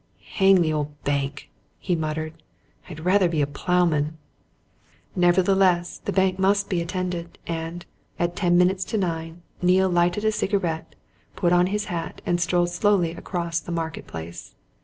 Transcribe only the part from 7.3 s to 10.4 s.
and, at ten minutes to nine, Neale lighted a